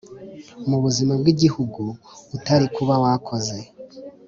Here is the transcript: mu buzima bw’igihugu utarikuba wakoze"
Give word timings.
mu 0.69 0.77
buzima 0.83 1.13
bw’igihugu 1.21 1.83
utarikuba 2.35 2.93
wakoze" 3.03 3.57